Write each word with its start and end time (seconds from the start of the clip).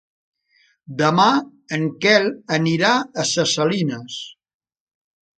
Demà 1.01 1.25
en 1.77 1.83
Quel 2.05 2.25
anirà 2.57 2.93
a 3.25 3.27
Ses 3.33 3.53
Salines. 3.59 4.17